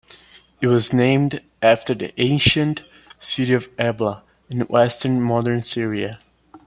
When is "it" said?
0.61-0.65